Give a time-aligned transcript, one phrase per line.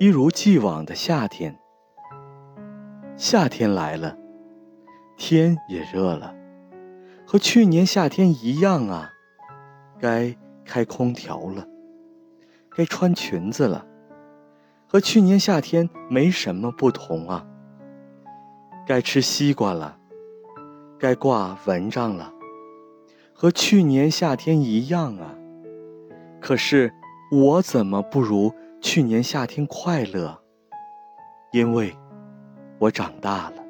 [0.00, 1.56] 一如既往的夏天。
[3.16, 4.18] 夏天来了，
[5.16, 6.34] 天也热了，
[7.24, 9.12] 和去年夏天一样啊，
[10.00, 11.64] 该开空调了，
[12.76, 13.86] 该穿裙子了，
[14.88, 17.46] 和去年夏天没什么不同啊。
[18.84, 19.96] 该吃西瓜了，
[20.98, 22.32] 该挂蚊帐了，
[23.32, 25.36] 和去年夏天一样啊。
[26.40, 26.92] 可是
[27.30, 28.52] 我怎么不如
[28.84, 30.38] 去年夏天快乐？
[31.52, 31.96] 因为。
[32.78, 33.63] 我长大了。